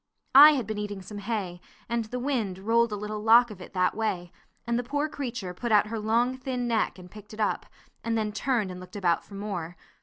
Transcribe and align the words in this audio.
I 0.33 0.53
had 0.53 0.65
been 0.65 0.79
eating 0.79 1.03
some 1.03 1.19
hay, 1.19 1.61
and 1.87 2.05
the 2.05 2.17
wind 2.17 2.57
rolled 2.57 2.91
a 2.91 2.95
little 2.95 3.19
lock 3.21 3.51
of 3.51 3.61
it 3.61 3.73
that 3.73 3.93
way, 3.93 4.31
and 4.65 4.79
the 4.79 4.83
poor 4.83 5.07
creature 5.07 5.53
put 5.53 5.71
out 5.71 5.85
her 5.85 5.99
long 5.99 6.39
thin 6.39 6.67
neck 6.67 6.97
and 6.97 7.11
picked 7.11 7.35
it 7.35 7.39
up, 7.39 7.67
and 8.03 8.17
then 8.17 8.31
turned 8.31 8.71
and 8.71 8.79
looked 8.79 8.95
about 8.95 9.23
for 9.23 9.35
more. 9.35 9.77